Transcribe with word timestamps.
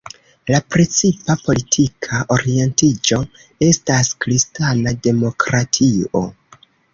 La 0.51 0.59
precipa 0.75 1.33
politika 1.47 2.21
orientiĝo 2.35 3.19
estas 3.67 4.11
kristana 4.27 4.95
demokratio. 5.11 6.25